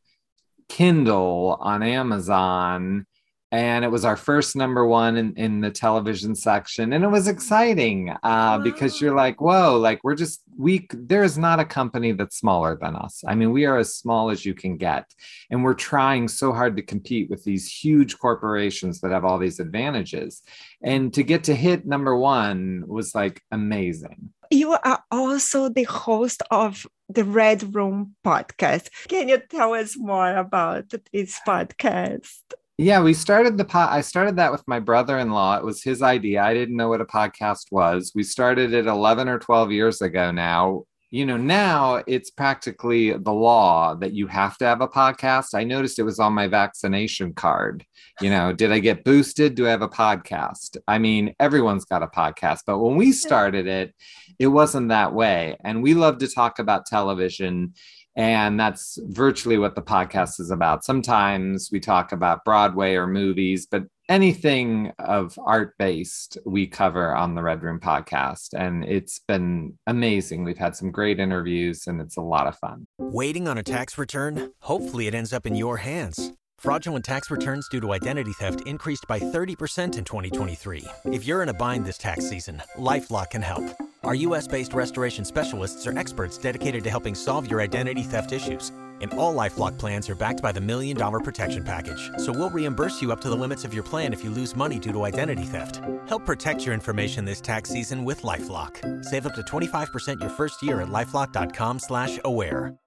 Kindle 0.69 1.57
on 1.59 1.83
Amazon. 1.83 3.05
And 3.49 3.85
it 3.85 3.87
was 3.87 4.03
our 4.03 4.17
first 4.17 4.57
number 4.57 4.85
one 4.85 5.15
in, 5.15 5.33
in 5.37 5.61
the 5.61 5.71
television 5.71 6.35
section. 6.35 6.91
And 6.91 7.05
it 7.05 7.07
was 7.07 7.29
exciting 7.29 8.09
uh, 8.09 8.17
wow. 8.23 8.57
because 8.57 8.99
you're 8.99 9.15
like, 9.15 9.39
whoa, 9.39 9.77
like 9.79 10.03
we're 10.03 10.15
just, 10.15 10.41
we, 10.57 10.85
there 10.91 11.23
is 11.23 11.37
not 11.37 11.61
a 11.61 11.65
company 11.65 12.11
that's 12.11 12.37
smaller 12.37 12.77
than 12.79 12.97
us. 12.97 13.23
I 13.25 13.35
mean, 13.35 13.53
we 13.53 13.65
are 13.65 13.77
as 13.77 13.95
small 13.95 14.29
as 14.31 14.45
you 14.45 14.53
can 14.53 14.75
get. 14.75 15.05
And 15.49 15.63
we're 15.63 15.75
trying 15.75 16.27
so 16.27 16.51
hard 16.51 16.75
to 16.75 16.83
compete 16.83 17.29
with 17.29 17.45
these 17.45 17.71
huge 17.71 18.17
corporations 18.17 18.99
that 18.99 19.11
have 19.11 19.23
all 19.23 19.37
these 19.37 19.61
advantages. 19.61 20.41
And 20.83 21.13
to 21.13 21.23
get 21.23 21.45
to 21.45 21.55
hit 21.55 21.85
number 21.85 22.17
one 22.17 22.83
was 22.85 23.15
like 23.15 23.41
amazing. 23.51 24.33
you 24.51 24.73
are 24.73 25.03
also 25.09 25.69
the 25.69 25.83
host 25.83 26.43
of 26.51 26.85
the 27.09 27.23
Red 27.23 27.75
Room 27.75 28.15
podcast. 28.25 28.89
Can 29.07 29.29
you 29.29 29.39
tell 29.49 29.73
us 29.73 29.97
more 29.97 30.35
about 30.35 30.91
this 31.11 31.39
podcast? 31.47 32.41
Yeah, 32.77 33.01
we 33.01 33.13
started 33.13 33.57
the 33.57 33.65
pot. 33.65 33.91
I 33.91 34.01
started 34.01 34.35
that 34.35 34.51
with 34.51 34.63
my 34.67 34.79
brother 34.79 35.17
in 35.17 35.31
law. 35.31 35.57
It 35.57 35.63
was 35.63 35.81
his 35.81 36.03
idea. 36.03 36.43
I 36.43 36.53
didn't 36.53 36.75
know 36.75 36.89
what 36.89 37.01
a 37.01 37.05
podcast 37.05 37.71
was. 37.71 38.11
We 38.13 38.23
started 38.23 38.73
it 38.73 38.85
11 38.85 39.27
or 39.27 39.39
12 39.39 39.71
years 39.71 40.01
ago 40.01 40.31
now 40.31 40.83
you 41.09 41.25
know, 41.25 41.37
now 41.37 42.03
it's 42.05 42.29
practically 42.29 43.13
the 43.13 43.31
law 43.31 43.95
that 43.95 44.13
you 44.13 44.27
have 44.27 44.57
to 44.57 44.65
have 44.65 44.81
a 44.81 44.87
podcast. 44.87 45.53
I 45.53 45.63
noticed 45.63 45.99
it 45.99 46.03
was 46.03 46.19
on 46.19 46.33
my 46.33 46.47
vaccination 46.47 47.33
card. 47.33 47.85
You 48.19 48.29
know, 48.29 48.51
did 48.51 48.73
I 48.73 48.79
get 48.79 49.05
boosted? 49.05 49.55
Do 49.55 49.67
I 49.67 49.69
have 49.69 49.81
a 49.81 49.87
podcast? 49.87 50.75
I 50.85 50.97
mean, 50.97 51.33
everyone's 51.39 51.85
got 51.85 52.03
a 52.03 52.07
podcast, 52.07 52.61
but 52.65 52.79
when 52.79 52.97
we 52.97 53.13
started 53.13 53.67
it, 53.67 53.95
it 54.37 54.47
wasn't 54.47 54.89
that 54.89 55.13
way. 55.13 55.55
And 55.63 55.81
we 55.81 55.93
love 55.93 56.17
to 56.17 56.27
talk 56.27 56.59
about 56.59 56.85
television. 56.85 57.73
And 58.17 58.59
that's 58.59 58.99
virtually 59.03 59.57
what 59.57 59.75
the 59.75 59.81
podcast 59.81 60.41
is 60.41 60.51
about. 60.51 60.83
Sometimes 60.83 61.69
we 61.71 61.79
talk 61.79 62.11
about 62.11 62.43
Broadway 62.43 62.95
or 62.95 63.07
movies, 63.07 63.65
but 63.65 63.83
anything 64.09 64.91
of 64.99 65.37
art 65.43 65.73
based 65.77 66.37
we 66.45 66.67
cover 66.67 67.15
on 67.15 67.35
the 67.35 67.41
red 67.41 67.61
room 67.61 67.79
podcast 67.79 68.53
and 68.53 68.85
it's 68.85 69.19
been 69.19 69.77
amazing. 69.87 70.43
We've 70.43 70.57
had 70.57 70.75
some 70.75 70.91
great 70.91 71.19
interviews 71.19 71.87
and 71.87 72.01
it's 72.01 72.17
a 72.17 72.21
lot 72.21 72.47
of 72.47 72.57
fun. 72.57 72.87
Waiting 72.97 73.47
on 73.47 73.57
a 73.57 73.63
tax 73.63 73.97
return? 73.97 74.51
Hopefully 74.59 75.07
it 75.07 75.15
ends 75.15 75.33
up 75.33 75.45
in 75.45 75.55
your 75.55 75.77
hands. 75.77 76.31
Fraudulent 76.57 77.05
tax 77.05 77.29
returns 77.29 77.67
due 77.69 77.81
to 77.81 77.93
identity 77.93 78.33
theft 78.33 78.61
increased 78.65 79.05
by 79.07 79.19
30% 79.19 79.97
in 79.97 80.03
2023 80.03 80.85
if 81.05 81.25
you're 81.25 81.43
in 81.43 81.49
a 81.49 81.53
bind 81.53 81.85
this 81.85 81.97
tax 81.97 82.27
season 82.27 82.61
lifelock 82.77 83.31
can 83.31 83.41
help. 83.41 83.63
Our 84.03 84.15
us-based 84.15 84.73
restoration 84.73 85.25
specialists 85.25 85.85
are 85.85 85.97
experts 85.97 86.37
dedicated 86.37 86.83
to 86.85 86.89
helping 86.89 87.13
solve 87.13 87.51
your 87.51 87.61
identity 87.61 88.03
theft 88.03 88.31
issues 88.31 88.71
and 89.01 89.13
all 89.13 89.33
LifeLock 89.33 89.77
plans 89.77 90.09
are 90.09 90.15
backed 90.15 90.41
by 90.41 90.51
the 90.51 90.61
Million 90.61 90.97
Dollar 90.97 91.19
Protection 91.19 91.63
Package. 91.63 92.09
So 92.17 92.31
we'll 92.31 92.49
reimburse 92.49 93.01
you 93.01 93.11
up 93.11 93.21
to 93.21 93.29
the 93.29 93.35
limits 93.35 93.63
of 93.65 93.73
your 93.73 93.83
plan 93.83 94.13
if 94.13 94.23
you 94.23 94.29
lose 94.29 94.55
money 94.55 94.79
due 94.79 94.91
to 94.91 95.03
identity 95.03 95.43
theft. 95.43 95.81
Help 96.07 96.25
protect 96.25 96.65
your 96.65 96.73
information 96.73 97.25
this 97.25 97.41
tax 97.41 97.69
season 97.69 98.03
with 98.05 98.23
LifeLock. 98.23 99.05
Save 99.05 99.27
up 99.27 99.35
to 99.35 99.41
25% 99.41 100.19
your 100.19 100.29
first 100.29 100.61
year 100.61 100.81
at 100.81 100.89
LifeLock.com 100.89 101.79
slash 101.79 102.19
aware. 102.25 102.77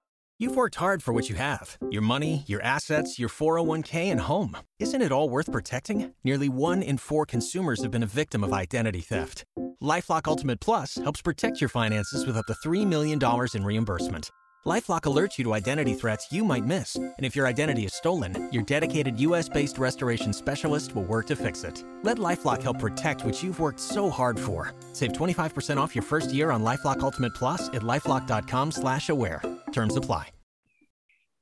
You've 0.41 0.57
worked 0.57 0.77
hard 0.77 1.03
for 1.03 1.13
what 1.13 1.29
you 1.29 1.37
have. 1.37 1.77
Your 1.91 2.01
money, 2.01 2.45
your 2.47 2.63
assets, 2.63 3.19
your 3.19 3.29
401k, 3.29 4.07
and 4.11 4.21
home. 4.21 4.57
Isn't 4.79 5.03
it 5.03 5.13
all 5.13 5.29
worth 5.29 5.53
protecting? 5.53 6.15
Nearly 6.25 6.49
one 6.49 6.81
in 6.81 6.97
four 6.97 7.27
consumers 7.27 7.83
have 7.83 7.91
been 7.91 8.03
a 8.03 8.07
victim 8.07 8.43
of 8.43 8.51
identity 8.51 9.03
theft. 9.03 9.45
LifeLock 9.83 10.27
Ultimate 10.27 10.59
Plus 10.61 10.95
helps 10.95 11.21
protect 11.21 11.61
your 11.61 11.69
finances 11.69 12.25
with 12.25 12.39
up 12.39 12.47
to 12.47 12.55
$3 12.55 12.87
million 12.87 13.19
in 13.55 13.65
reimbursement. 13.65 14.31
LifeLock 14.67 15.03
alerts 15.03 15.39
you 15.39 15.45
to 15.45 15.55
identity 15.55 15.95
threats 15.95 16.31
you 16.31 16.45
might 16.45 16.67
miss, 16.67 16.97
and 16.97 17.15
if 17.21 17.35
your 17.35 17.47
identity 17.47 17.87
is 17.87 17.95
stolen, 17.95 18.51
your 18.53 18.63
dedicated 18.63 19.19
U.S.-based 19.19 19.79
restoration 19.79 20.35
specialist 20.35 20.95
will 20.95 21.05
work 21.05 21.27
to 21.29 21.37
fix 21.37 21.65
it. 21.65 21.83
Let 22.03 22.19
LifeLock 22.19 22.63
help 22.63 22.79
protect 22.79 23.25
what 23.25 23.43
you've 23.43 23.59
worked 23.59 23.81
so 23.81 24.11
hard 24.11 24.39
for. 24.39 24.75
Save 24.93 25.13
25% 25.13 25.79
off 25.79 25.97
your 25.97 26.03
first 26.03 26.31
year 26.35 26.51
on 26.51 26.63
LifeLock 26.63 27.01
Ultimate 27.01 27.35
Plus 27.35 27.69
at 27.69 27.81
lifeLock.com/slash-aware. 27.83 29.43
Terms 29.73 29.97
apply. 29.97 30.29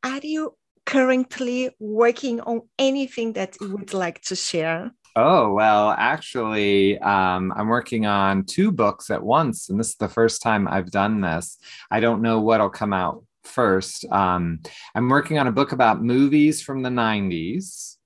Are 0.04 0.20
you 0.22 0.54
currently 0.86 1.70
working 1.80 2.40
on 2.42 2.60
anything 2.78 3.32
that 3.32 3.56
you 3.60 3.76
would 3.76 3.94
like 3.94 4.20
to 4.22 4.36
share? 4.36 4.92
Oh, 5.20 5.52
well, 5.52 5.90
actually, 5.98 6.96
um, 7.00 7.52
I'm 7.56 7.66
working 7.66 8.06
on 8.06 8.44
two 8.44 8.70
books 8.70 9.10
at 9.10 9.20
once, 9.20 9.68
and 9.68 9.80
this 9.80 9.88
is 9.88 9.94
the 9.96 10.08
first 10.08 10.42
time 10.42 10.68
I've 10.68 10.92
done 10.92 11.20
this. 11.20 11.58
I 11.90 11.98
don't 11.98 12.22
know 12.22 12.38
what'll 12.38 12.70
come 12.70 12.92
out 12.92 13.24
first. 13.42 14.04
Um, 14.12 14.60
I'm 14.94 15.08
working 15.08 15.40
on 15.40 15.48
a 15.48 15.52
book 15.52 15.72
about 15.72 16.04
movies 16.04 16.62
from 16.62 16.84
the 16.84 16.90
90s. 16.90 17.96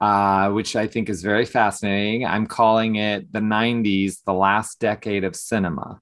Uh, 0.00 0.50
which 0.50 0.76
I 0.76 0.86
think 0.86 1.08
is 1.08 1.22
very 1.22 1.44
fascinating. 1.44 2.24
I'm 2.24 2.46
calling 2.46 2.96
it 2.96 3.32
the 3.32 3.40
90s, 3.40 4.18
the 4.24 4.32
last 4.32 4.78
decade 4.78 5.24
of 5.24 5.34
cinema, 5.34 6.00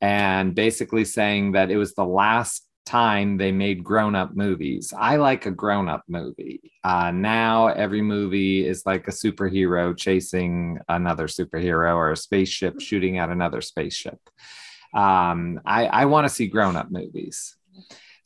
and 0.00 0.54
basically 0.54 1.04
saying 1.04 1.52
that 1.52 1.68
it 1.68 1.76
was 1.76 1.94
the 1.94 2.04
last 2.04 2.68
time 2.84 3.36
they 3.36 3.52
made 3.52 3.82
grown 3.82 4.14
up 4.14 4.36
movies. 4.36 4.92
I 4.96 5.16
like 5.16 5.46
a 5.46 5.50
grown 5.50 5.88
up 5.88 6.04
movie. 6.08 6.72
Uh, 6.82 7.10
now 7.10 7.68
every 7.68 8.02
movie 8.02 8.66
is 8.66 8.84
like 8.86 9.08
a 9.08 9.12
superhero 9.12 9.96
chasing 9.96 10.78
another 10.88 11.26
superhero 11.26 11.94
or 11.94 12.12
a 12.12 12.16
spaceship 12.16 12.80
shooting 12.80 13.18
at 13.18 13.30
another 13.30 13.60
spaceship. 13.60 14.18
Um, 14.94 15.60
I, 15.64 15.86
I 15.86 16.04
want 16.04 16.26
to 16.28 16.34
see 16.34 16.46
grown 16.46 16.76
up 16.76 16.90
movies. 16.90 17.56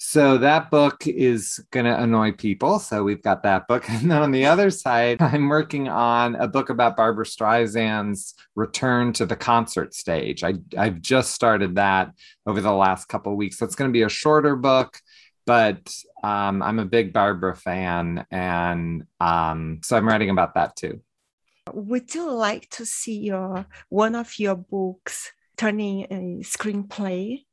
So 0.00 0.38
that 0.38 0.70
book 0.70 1.08
is 1.08 1.60
going 1.72 1.84
to 1.84 2.02
annoy 2.02 2.30
people. 2.30 2.78
So 2.78 3.02
we've 3.02 3.22
got 3.22 3.42
that 3.42 3.66
book. 3.66 3.84
And 3.98 4.10
then 4.10 4.22
on 4.22 4.30
the 4.30 4.46
other 4.46 4.70
side, 4.70 5.20
I'm 5.20 5.48
working 5.48 5.88
on 5.88 6.36
a 6.36 6.46
book 6.46 6.70
about 6.70 6.96
Barbra 6.96 7.24
Streisand's 7.24 8.34
return 8.54 9.12
to 9.14 9.26
the 9.26 9.34
concert 9.34 9.94
stage. 9.94 10.44
I, 10.44 10.54
I've 10.76 11.02
just 11.02 11.32
started 11.32 11.74
that 11.74 12.12
over 12.46 12.60
the 12.60 12.72
last 12.72 13.08
couple 13.08 13.34
weeks. 13.34 13.58
So 13.58 13.66
it's 13.66 13.74
going 13.74 13.90
to 13.90 13.92
be 13.92 14.02
a 14.02 14.08
shorter 14.08 14.54
book, 14.54 15.00
but 15.46 15.92
um, 16.22 16.62
I'm 16.62 16.78
a 16.78 16.84
big 16.84 17.12
Barbra 17.12 17.56
fan. 17.56 18.24
And 18.30 19.04
um, 19.18 19.80
so 19.82 19.96
I'm 19.96 20.06
writing 20.06 20.30
about 20.30 20.54
that 20.54 20.76
too. 20.76 21.00
Would 21.74 22.14
you 22.14 22.30
like 22.30 22.70
to 22.70 22.86
see 22.86 23.18
your 23.18 23.66
one 23.88 24.14
of 24.14 24.38
your 24.38 24.54
books 24.54 25.32
turning 25.56 26.04
a 26.04 26.44
screenplay? 26.44 27.44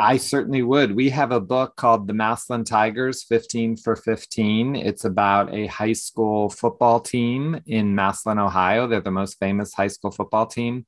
I 0.00 0.16
certainly 0.16 0.62
would. 0.62 0.94
We 0.94 1.10
have 1.10 1.32
a 1.32 1.40
book 1.40 1.74
called 1.74 2.06
The 2.06 2.12
Massillon 2.12 2.64
Tigers 2.64 3.24
15 3.24 3.78
for 3.78 3.96
15. 3.96 4.76
It's 4.76 5.04
about 5.04 5.52
a 5.52 5.66
high 5.66 5.92
school 5.92 6.50
football 6.50 7.00
team 7.00 7.60
in 7.66 7.96
Massillon, 7.96 8.38
Ohio. 8.38 8.86
They're 8.86 9.00
the 9.00 9.10
most 9.10 9.40
famous 9.40 9.74
high 9.74 9.88
school 9.88 10.12
football 10.12 10.46
team. 10.46 10.86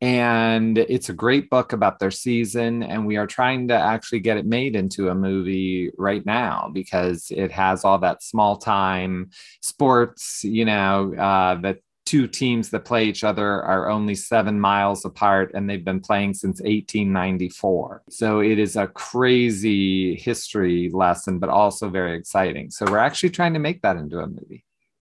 And 0.00 0.78
it's 0.78 1.10
a 1.10 1.14
great 1.14 1.50
book 1.50 1.74
about 1.74 1.98
their 1.98 2.10
season. 2.10 2.82
And 2.82 3.06
we 3.06 3.18
are 3.18 3.26
trying 3.26 3.68
to 3.68 3.74
actually 3.74 4.20
get 4.20 4.38
it 4.38 4.46
made 4.46 4.74
into 4.74 5.10
a 5.10 5.14
movie 5.14 5.90
right 5.98 6.24
now 6.24 6.70
because 6.72 7.30
it 7.30 7.52
has 7.52 7.84
all 7.84 7.98
that 7.98 8.22
small 8.22 8.56
time 8.56 9.30
sports, 9.60 10.44
you 10.44 10.64
know, 10.64 11.14
uh, 11.14 11.60
that 11.60 11.80
two 12.06 12.28
teams 12.28 12.70
that 12.70 12.84
play 12.84 13.04
each 13.04 13.24
other 13.24 13.62
are 13.62 13.90
only 13.90 14.14
seven 14.14 14.58
miles 14.58 15.04
apart 15.04 15.50
and 15.54 15.68
they've 15.68 15.84
been 15.84 16.00
playing 16.00 16.32
since 16.32 16.60
1894. 16.60 18.04
So 18.08 18.40
it 18.40 18.58
is 18.58 18.76
a 18.76 18.86
crazy 18.86 20.14
history 20.14 20.88
lesson, 20.92 21.38
but 21.38 21.50
also 21.50 21.90
very 21.90 22.16
exciting. 22.16 22.70
So 22.70 22.86
we're 22.86 22.98
actually 22.98 23.30
trying 23.30 23.54
to 23.54 23.58
make 23.58 23.82
that 23.82 23.96
into 23.96 24.20
a 24.20 24.26
movie. 24.26 24.64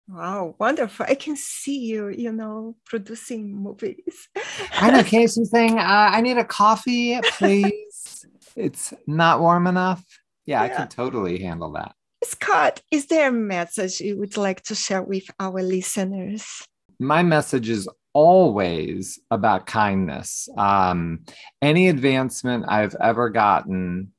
Wow, 0.08 0.56
wonderful. 0.58 1.06
I 1.08 1.14
can 1.14 1.36
see 1.36 1.78
you, 1.78 2.08
you 2.08 2.32
know, 2.32 2.76
producing 2.84 3.54
movies. 3.54 4.28
I 4.72 4.90
know, 4.90 5.04
Casey 5.04 5.44
saying, 5.44 5.78
uh, 5.78 6.10
I 6.12 6.20
need 6.20 6.36
a 6.36 6.44
coffee, 6.44 7.18
please. 7.38 8.26
it's 8.56 8.92
not 9.06 9.40
warm 9.40 9.66
enough. 9.68 10.04
Yeah, 10.46 10.64
yeah, 10.64 10.72
I 10.72 10.76
can 10.76 10.88
totally 10.88 11.38
handle 11.38 11.72
that. 11.72 11.94
Scott, 12.24 12.82
is 12.90 13.06
there 13.06 13.28
a 13.28 13.32
message 13.32 14.00
you 14.00 14.18
would 14.18 14.36
like 14.36 14.62
to 14.64 14.74
share 14.74 15.02
with 15.02 15.30
our 15.38 15.62
listeners? 15.62 16.66
My 17.00 17.22
message 17.22 17.70
is 17.70 17.88
always 18.12 19.18
about 19.30 19.66
kindness. 19.66 20.48
Um, 20.56 21.24
any 21.62 21.88
advancement 21.88 22.66
I've 22.68 22.94
ever 23.00 23.30
gotten 23.30 24.12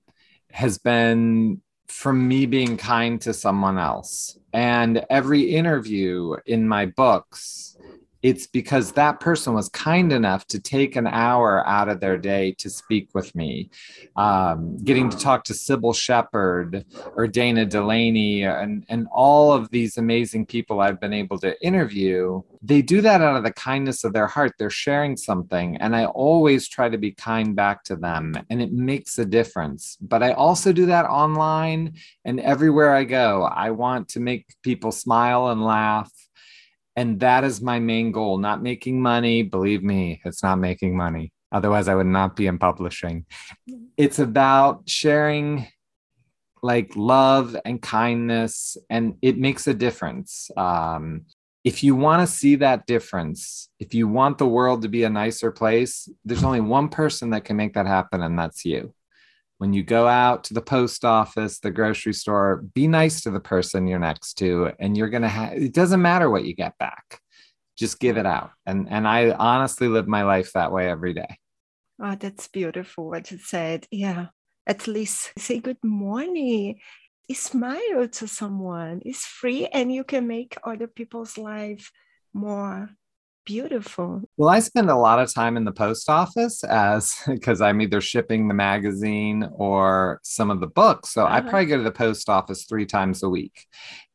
has 0.51 0.79
been 0.79 1.61
from 1.87 2.27
me 2.27 2.47
being 2.47 2.77
kind 2.77 3.21
to 3.21 3.33
someone 3.33 3.77
else. 3.77 4.37
And 4.51 5.05
every 5.09 5.41
interview 5.41 6.35
in 6.45 6.67
my 6.67 6.87
books 6.87 7.70
it's 8.23 8.47
because 8.47 8.91
that 8.93 9.19
person 9.19 9.53
was 9.53 9.69
kind 9.69 10.13
enough 10.13 10.45
to 10.47 10.59
take 10.59 10.95
an 10.95 11.07
hour 11.07 11.67
out 11.67 11.89
of 11.89 11.99
their 11.99 12.17
day 12.17 12.51
to 12.59 12.69
speak 12.69 13.09
with 13.13 13.33
me. 13.35 13.69
Um, 14.15 14.77
getting 14.77 15.09
to 15.09 15.17
talk 15.17 15.43
to 15.45 15.53
Cybill 15.53 15.95
Shepherd 15.95 16.85
or 17.15 17.27
Dana 17.27 17.65
Delany 17.65 18.43
and, 18.43 18.85
and 18.89 19.07
all 19.11 19.53
of 19.53 19.69
these 19.71 19.97
amazing 19.97 20.45
people 20.45 20.79
I've 20.79 20.99
been 20.99 21.13
able 21.13 21.39
to 21.39 21.59
interview, 21.65 22.41
they 22.61 22.81
do 22.81 23.01
that 23.01 23.21
out 23.21 23.35
of 23.35 23.43
the 23.43 23.53
kindness 23.53 24.03
of 24.03 24.13
their 24.13 24.27
heart. 24.27 24.53
They're 24.59 24.69
sharing 24.69 25.17
something. 25.17 25.77
And 25.77 25.95
I 25.95 26.05
always 26.05 26.67
try 26.67 26.89
to 26.89 26.97
be 26.97 27.11
kind 27.11 27.55
back 27.55 27.83
to 27.85 27.95
them, 27.95 28.35
and 28.49 28.61
it 28.61 28.71
makes 28.71 29.17
a 29.17 29.25
difference. 29.25 29.97
But 29.99 30.21
I 30.21 30.33
also 30.33 30.71
do 30.71 30.85
that 30.87 31.05
online 31.05 31.93
and 32.23 32.39
everywhere 32.39 32.93
I 32.93 33.03
go. 33.03 33.43
I 33.43 33.71
want 33.71 34.09
to 34.09 34.19
make 34.19 34.45
people 34.61 34.91
smile 34.91 35.47
and 35.47 35.63
laugh 35.63 36.11
and 36.95 37.19
that 37.19 37.43
is 37.43 37.61
my 37.61 37.79
main 37.79 38.11
goal 38.11 38.37
not 38.37 38.61
making 38.61 39.01
money. 39.01 39.43
Believe 39.43 39.83
me 39.83 40.21
it's 40.25 40.43
not 40.43 40.59
making 40.59 40.95
money. 40.95 41.31
Otherwise 41.51 41.87
i 41.87 41.95
would 41.95 42.07
not 42.07 42.35
be 42.35 42.47
in 42.47 42.57
publishing. 42.57 43.25
It's 43.97 44.19
about 44.19 44.89
sharing 44.89 45.67
like 46.63 46.95
love 46.95 47.55
and 47.65 47.81
kindness 47.81 48.77
and 48.89 49.15
it 49.21 49.37
makes 49.37 49.67
a 49.67 49.73
difference. 49.73 50.51
Um, 50.55 51.25
if 51.63 51.83
you 51.83 51.95
want 51.95 52.27
to 52.27 52.33
see 52.33 52.55
that 52.55 52.87
difference, 52.87 53.69
if 53.79 53.93
you 53.93 54.07
want 54.07 54.37
the 54.37 54.47
world 54.47 54.81
to 54.81 54.89
be 54.89 55.03
a 55.03 55.09
nicer 55.09 55.51
place, 55.51 56.09
there's 56.25 56.43
only 56.43 56.61
one 56.61 56.89
person 56.89 57.29
that 57.31 57.45
can 57.45 57.55
make 57.55 57.73
that 57.75 57.85
happen, 57.85 58.21
and 58.23 58.37
that's 58.37 58.65
you. 58.65 58.93
When 59.61 59.73
you 59.73 59.83
go 59.83 60.07
out 60.07 60.45
to 60.45 60.55
the 60.55 60.61
post 60.61 61.05
office, 61.05 61.59
the 61.59 61.69
grocery 61.69 62.13
store, 62.13 62.63
be 62.73 62.87
nice 62.87 63.21
to 63.21 63.29
the 63.29 63.39
person 63.39 63.85
you're 63.85 63.99
next 63.99 64.39
to, 64.39 64.71
and 64.79 64.97
you're 64.97 65.11
to 65.21 65.27
have 65.27 65.53
it 65.53 65.71
doesn't 65.71 66.01
matter 66.01 66.31
what 66.31 66.45
you 66.45 66.55
get 66.55 66.75
back. 66.79 67.19
Just 67.77 67.99
give 67.99 68.17
it 68.17 68.25
out. 68.25 68.49
And, 68.65 68.87
and 68.89 69.07
I 69.07 69.29
honestly 69.29 69.87
live 69.87 70.07
my 70.07 70.23
life 70.23 70.53
that 70.53 70.71
way 70.71 70.89
every 70.89 71.13
day. 71.13 71.37
Oh, 72.01 72.15
that's 72.15 72.47
beautiful 72.47 73.07
what 73.07 73.29
you 73.29 73.37
said. 73.37 73.85
Yeah. 73.91 74.29
At 74.65 74.87
least 74.87 75.31
say 75.37 75.59
good 75.59 75.83
morning 75.83 76.79
smile 77.33 78.07
to 78.07 78.27
someone. 78.27 79.01
It's 79.05 79.25
free 79.25 79.67
and 79.67 79.91
you 79.93 80.03
can 80.03 80.27
make 80.27 80.57
other 80.63 80.87
people's 80.87 81.37
life 81.37 81.91
more 82.33 82.89
beautiful. 83.45 84.21
Well, 84.37 84.49
I 84.49 84.59
spend 84.59 84.89
a 84.89 84.95
lot 84.95 85.19
of 85.19 85.33
time 85.33 85.57
in 85.57 85.65
the 85.65 85.71
post 85.71 86.09
office 86.09 86.63
as 86.63 87.15
because 87.27 87.61
I'm 87.61 87.81
either 87.81 88.01
shipping 88.01 88.47
the 88.47 88.53
magazine 88.53 89.49
or 89.53 90.19
some 90.23 90.51
of 90.51 90.59
the 90.59 90.67
books. 90.67 91.13
So 91.13 91.25
uh-huh. 91.25 91.35
I 91.35 91.41
probably 91.41 91.65
go 91.65 91.77
to 91.77 91.83
the 91.83 91.91
post 91.91 92.29
office 92.29 92.65
three 92.65 92.85
times 92.85 93.23
a 93.23 93.29
week. 93.29 93.65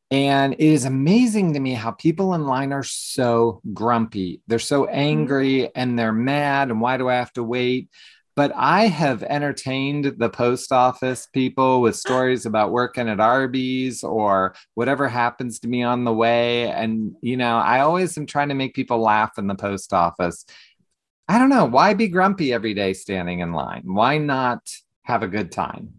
And 0.09 0.53
it 0.53 0.61
is 0.61 0.85
amazing 0.85 1.53
to 1.53 1.59
me 1.59 1.73
how 1.73 1.91
people 1.91 2.33
in 2.33 2.45
line 2.45 2.71
are 2.71 2.83
so 2.83 3.61
grumpy. 3.73 4.41
They're 4.47 4.59
so 4.59 4.83
mm-hmm. 4.83 4.95
angry 4.95 5.75
and 5.75 5.99
they're 5.99 6.13
mad. 6.13 6.69
And 6.69 6.79
why 6.79 6.97
do 6.97 7.09
I 7.09 7.15
have 7.15 7.33
to 7.33 7.43
wait? 7.43 7.89
But 8.37 8.51
I 8.55 8.85
have 8.85 9.23
entertained 9.23 10.13
the 10.19 10.29
post 10.29 10.71
office 10.71 11.25
people 11.25 11.81
with 11.81 11.95
stories 11.95 12.45
about 12.45 12.71
working 12.71 13.09
at 13.09 13.19
Arby's 13.19 14.03
or 14.03 14.53
whatever 14.75 15.07
happens 15.07 15.57
to 15.61 15.67
me 15.67 15.81
on 15.81 16.03
the 16.03 16.13
way. 16.13 16.69
And, 16.69 17.15
you 17.21 17.35
know, 17.35 17.57
I 17.57 17.79
always 17.79 18.15
am 18.15 18.27
trying 18.27 18.49
to 18.49 18.53
make 18.53 18.75
people 18.75 18.99
laugh 18.99 19.39
in 19.39 19.47
the 19.47 19.55
post 19.55 19.91
office. 19.91 20.45
I 21.27 21.39
don't 21.39 21.49
know. 21.49 21.65
Why 21.65 21.95
be 21.95 22.09
grumpy 22.09 22.53
every 22.53 22.75
day 22.75 22.93
standing 22.93 23.39
in 23.39 23.53
line? 23.53 23.81
Why 23.85 24.19
not 24.19 24.69
have 25.01 25.23
a 25.23 25.27
good 25.27 25.51
time? 25.51 25.95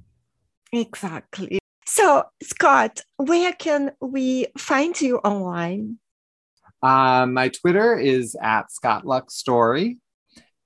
Exactly. 0.72 1.58
So, 1.86 2.22
Scott, 2.40 3.00
where 3.16 3.52
can 3.52 3.90
we 4.00 4.46
find 4.56 4.98
you 5.00 5.18
online? 5.18 5.98
Uh, 6.84 7.26
my 7.26 7.48
Twitter 7.48 7.98
is 7.98 8.36
at 8.40 8.70
Scott 8.70 9.04
Luck 9.04 9.32
Story. 9.32 9.98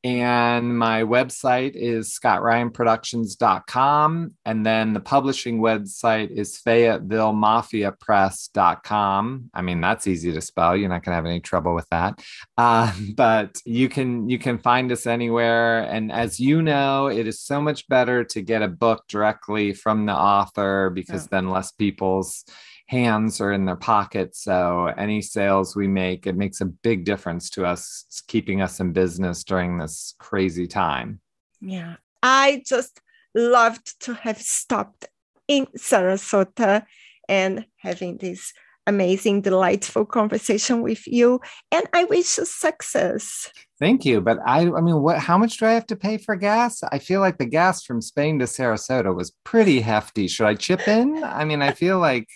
And 0.05 0.77
my 0.77 1.05
website 1.05 1.77
is 1.77 2.19
scottryanproductions.com. 2.19 4.33
And 4.45 4.67
then 4.67 4.95
the 4.95 5.01
publishing 5.01 5.61
website 5.61 6.31
is 6.31 6.61
fayettevillemafiapress.com. 6.67 9.51
I 9.55 9.63
mean, 9.63 9.81
that's 9.81 10.09
easy 10.09 10.33
to 10.33 10.41
spell. 10.41 10.77
You're 10.77 10.89
not 10.89 11.05
going 11.05 11.13
to 11.13 11.17
have 11.17 11.27
any 11.27 11.39
trouble 11.39 11.77
with 11.77 11.89
that. 11.91 12.19
Uh, 12.59 12.93
but 13.17 13.61
you 13.65 13.89
can 13.89 14.29
you 14.29 14.41
can 14.41 14.59
find 14.59 14.91
us 14.91 15.07
anywhere. 15.07 15.85
And 15.85 16.11
as 16.11 16.41
you 16.41 16.63
know, 16.63 17.07
it 17.07 17.29
is 17.29 17.41
so 17.41 17.61
much 17.61 17.87
better 17.89 18.25
to 18.25 18.43
get 18.43 18.63
a 18.63 18.69
book 18.69 19.05
directly 19.09 19.73
from 19.73 20.07
the 20.07 20.15
author 20.15 20.91
because 20.91 21.23
yeah. 21.25 21.29
then 21.31 21.51
less 21.51 21.71
people's 21.71 22.45
hands 22.87 23.41
are 23.41 23.53
in 23.53 23.65
their 23.65 23.77
pockets. 23.77 24.43
So 24.43 24.87
any 24.99 25.23
sales 25.23 25.75
we 25.75 25.89
make, 25.89 26.27
it 26.27 26.37
makes 26.37 26.61
a 26.61 26.67
big 26.67 27.05
difference 27.05 27.51
to 27.51 27.65
us, 27.65 28.23
keeping 28.29 28.61
us 28.61 28.81
in 28.81 28.93
business 28.93 29.45
during 29.45 29.79
this 29.79 30.15
crazy 30.19 30.67
time. 30.67 31.21
Yeah. 31.61 31.97
I 32.23 32.63
just 32.67 33.01
loved 33.35 34.01
to 34.05 34.15
have 34.15 34.41
stopped 34.41 35.07
in 35.49 35.67
Sarasota 35.77 36.85
and 37.29 37.67
having 37.79 38.19
this 38.19 38.53
amazing, 38.87 39.41
delightful 39.43 40.05
conversation 40.05 40.83
with 40.83 41.07
you. 41.07 41.41
And 41.71 41.87
I 41.93 42.05
wish 42.05 42.39
you 42.39 42.45
success. 42.45 43.51
Thank 43.79 44.05
you. 44.05 44.21
But 44.21 44.39
I 44.47 44.61
I 44.61 44.81
mean, 44.81 45.03
what 45.03 45.19
how 45.19 45.39
much 45.39 45.59
do 45.59 45.67
I 45.67 45.73
have 45.73 45.87
to 45.87 45.97
pay 45.97 46.19
for 46.19 46.37
gas? 46.37 46.83
I 46.91 46.99
feel 46.99 47.21
like 47.21 47.39
the 47.39 47.47
gas 47.47 47.85
from 47.85 48.01
Spain 48.01 48.39
to 48.39 48.45
Sarasota 48.45 49.15
was 49.15 49.33
pretty 49.45 49.81
hefty. 49.81 50.29
Should 50.29 50.47
I 50.47 50.55
chip 50.55 50.87
in? 50.87 51.23
I 51.23 51.45
mean, 51.45 51.63
I 51.63 51.73
feel 51.73 51.99
like 51.99 52.29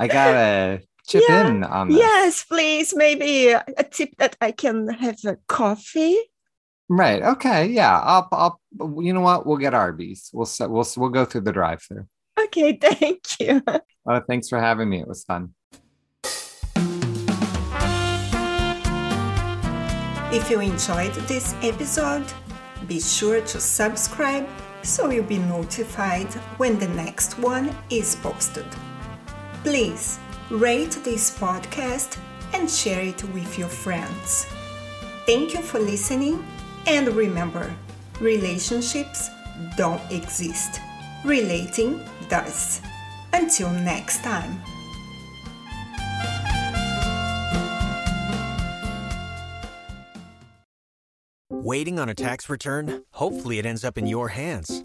I 0.00 0.08
gotta 0.08 0.80
chip 1.06 1.22
yeah, 1.28 1.46
in 1.46 1.62
on 1.62 1.88
this. 1.88 1.98
Yes, 1.98 2.44
please. 2.44 2.94
Maybe 2.96 3.48
a 3.48 3.62
tip 3.90 4.16
that 4.16 4.34
I 4.40 4.50
can 4.50 4.88
have 4.88 5.18
a 5.26 5.36
coffee. 5.46 6.18
Right. 6.88 7.22
Okay. 7.22 7.66
Yeah. 7.66 8.00
I'll. 8.00 8.28
I'll. 8.32 8.60
You 9.02 9.12
know 9.12 9.20
what? 9.20 9.44
We'll 9.44 9.58
get 9.58 9.74
Arby's. 9.74 10.30
We'll. 10.32 10.48
We'll. 10.60 10.86
We'll 10.96 11.10
go 11.10 11.26
through 11.26 11.42
the 11.42 11.52
drive-through. 11.52 12.06
Okay. 12.40 12.76
Thank 12.80 13.38
you. 13.38 13.62
Oh, 14.08 14.20
thanks 14.26 14.48
for 14.48 14.58
having 14.58 14.88
me. 14.88 15.00
It 15.00 15.06
was 15.06 15.22
fun. 15.24 15.54
If 20.32 20.48
you 20.48 20.60
enjoyed 20.60 21.12
this 21.28 21.54
episode, 21.60 22.24
be 22.88 23.00
sure 23.00 23.42
to 23.42 23.60
subscribe 23.60 24.48
so 24.82 25.10
you'll 25.10 25.24
be 25.24 25.38
notified 25.38 26.32
when 26.56 26.78
the 26.78 26.88
next 26.88 27.38
one 27.38 27.76
is 27.90 28.16
posted. 28.16 28.64
Please 29.62 30.18
rate 30.48 30.92
this 31.04 31.36
podcast 31.38 32.16
and 32.54 32.68
share 32.68 33.02
it 33.02 33.22
with 33.34 33.58
your 33.58 33.68
friends. 33.68 34.46
Thank 35.26 35.52
you 35.52 35.60
for 35.60 35.78
listening, 35.78 36.42
and 36.86 37.06
remember 37.08 37.70
relationships 38.20 39.28
don't 39.76 40.00
exist, 40.10 40.80
relating 41.26 42.00
does. 42.30 42.80
Until 43.34 43.70
next 43.70 44.24
time. 44.24 44.62
Waiting 51.50 51.98
on 51.98 52.08
a 52.08 52.14
tax 52.14 52.48
return? 52.48 53.04
Hopefully, 53.12 53.58
it 53.58 53.66
ends 53.66 53.84
up 53.84 53.98
in 53.98 54.06
your 54.06 54.28
hands 54.28 54.84